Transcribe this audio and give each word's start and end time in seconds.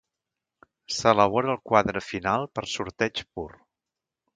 S'elabora 0.95 1.53
el 1.57 1.61
quadre 1.73 2.03
final 2.09 2.51
per 2.57 2.67
sorteig 2.77 3.27
pur. 3.33 3.51